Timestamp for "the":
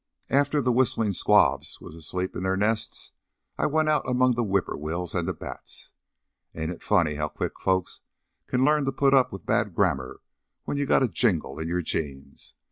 0.63-0.71, 4.33-4.41, 5.27-5.33